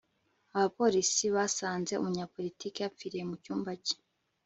[0.55, 3.97] abapolisi basanze umunyapolitiki yapfiriye mu cyumba cye